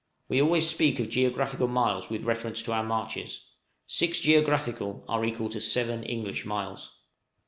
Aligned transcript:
We 0.29 0.41
always 0.41 0.67
speak 0.67 0.99
of 0.99 1.09
geographical 1.09 1.67
miles 1.67 2.09
with 2.09 2.23
reference 2.23 2.63
to 2.63 2.71
our 2.73 2.81
marches; 2.83 3.45
six 3.85 4.19
geographical 4.19 5.05
are 5.07 5.23
equal 5.23 5.49
to 5.49 5.61
seven 5.61 6.01
English 6.01 6.43
miles. 6.43 6.97